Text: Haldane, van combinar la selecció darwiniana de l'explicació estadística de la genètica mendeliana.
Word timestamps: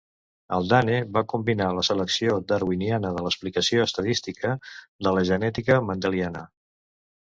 Haldane, 0.55 0.95
van 1.17 1.27
combinar 1.33 1.67
la 1.81 1.83
selecció 1.91 2.39
darwiniana 2.53 3.13
de 3.19 3.27
l'explicació 3.29 3.87
estadística 3.91 4.59
de 4.65 5.19
la 5.21 5.29
genètica 5.33 5.83
mendeliana. 5.95 6.49